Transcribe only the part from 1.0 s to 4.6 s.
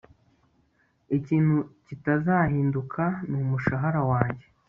Ikintu kitazahinduka ni umushahara wanjye